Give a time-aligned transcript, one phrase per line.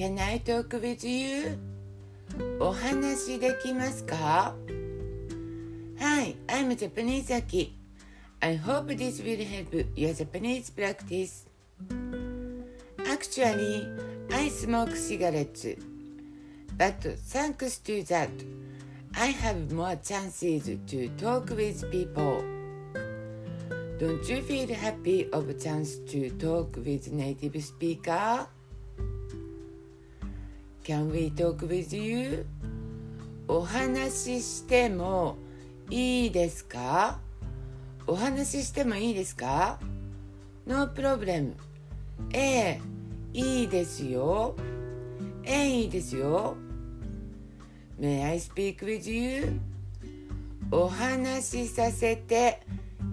[0.00, 1.58] Can I talk with you?
[2.58, 4.54] お話できますか
[5.98, 7.76] Hi, I'm Japanese Aki.
[8.40, 11.44] I hope this will help your Japanese practice.
[13.06, 13.86] Actually,
[14.32, 15.76] I smoke cigarettes.
[16.78, 18.30] But thanks to that,
[19.14, 22.42] I have more chances to talk with people.
[23.98, 28.48] Don't you feel happy of a chance to talk with native speaker?
[30.84, 32.46] Can we talk with you?
[33.46, 35.36] お話ししても
[35.90, 37.18] いいですか？
[38.06, 39.78] お話ししてもいいですか
[40.66, 41.52] ?No problem.
[42.32, 42.80] ええ、
[43.32, 44.56] いいですよ。
[45.44, 46.56] ええ、いいですよ。
[48.00, 49.60] May I speak with you?
[50.70, 52.62] お話しさせて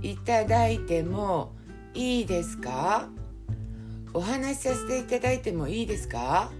[0.02, 1.52] いただいても
[1.94, 3.10] いいですか？
[4.14, 6.52] お話しさせていただいてもいいですか？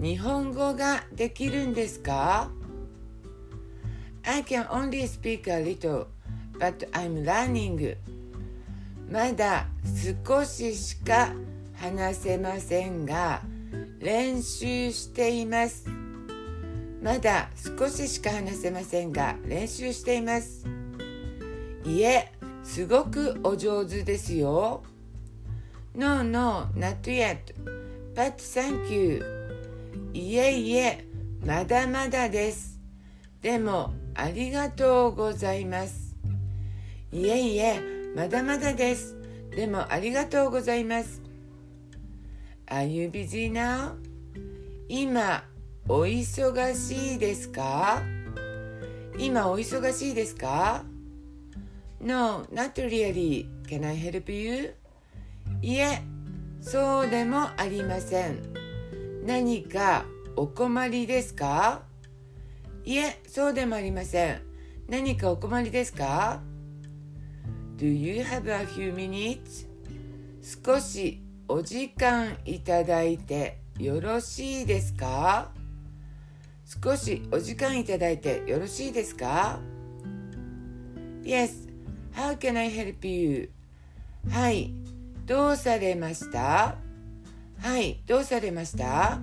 [0.00, 2.50] 日本語ができるんですか
[4.24, 6.06] ?I can only speak a little,
[6.58, 7.96] but I'm learning.
[9.10, 9.66] まだ
[10.26, 11.32] 少ししか
[11.74, 13.42] 話せませんが
[14.00, 15.86] 練習しています。
[17.02, 20.66] まだ少ししか話せませんが練習しています。
[21.84, 24.82] いえ、すごくお上手ですよ。
[25.94, 27.38] No, no, not yet.
[28.14, 29.43] But thank you.
[30.14, 31.04] いえいえ、
[31.44, 32.78] まだまだです。
[33.42, 36.14] でも、ありがとうございます。
[37.10, 37.80] いえいえ、
[38.14, 39.16] まだまだです。
[39.50, 41.20] でも、ありがとうございます。
[42.66, 43.94] Are you busy now?
[44.88, 45.42] 今、
[45.88, 48.00] お忙しいですか？
[49.18, 50.84] 今、お忙しいですか
[52.00, 53.48] ?No, not really.
[53.66, 54.74] Can I help you?
[55.60, 56.02] いえ、
[56.60, 58.63] そうでもありません。
[59.24, 60.04] 何か
[60.36, 61.82] お困りですか？
[62.84, 64.42] いえ、そうでもありません。
[64.86, 66.42] 何かお困りですか
[67.78, 69.66] ?Do you have a few minutes?
[70.64, 75.50] 少しお時間いただいてよろしいですか？
[76.82, 79.58] 少しお時間いただいてよろしいですか
[81.22, 81.70] ?Yes,
[82.12, 83.50] how can I help you?
[84.28, 84.74] はい、
[85.24, 86.76] どうされました？
[87.60, 89.18] はい、どうされました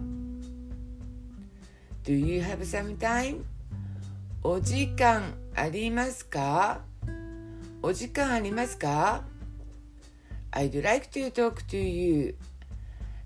[2.03, 3.41] ?Do you have some time?
[4.43, 6.81] お時間ありますか？
[7.83, 9.23] お時間ありますか
[10.51, 12.35] ?I'd like to talk to you.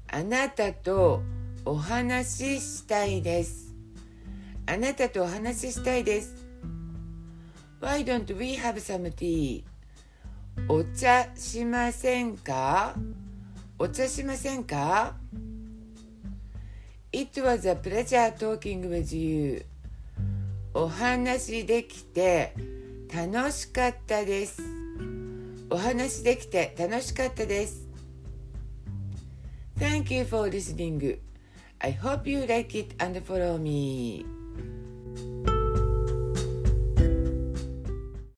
[0.08, 1.22] あなたと
[1.64, 3.74] お話ししたいです。
[4.66, 6.46] あなたとお話ししたいです。
[7.82, 9.64] Why don't we have some tea?
[10.68, 12.96] お茶しませんか？
[13.78, 15.16] お茶しませんか
[17.12, 19.66] ?It was a pleasure talking with you.
[20.74, 22.54] お話できて
[23.14, 24.62] 楽しかったです。
[25.70, 27.86] お話できて楽しかったです。
[29.78, 31.20] Thank you for listening.
[31.80, 34.26] I hope you like it and follow me.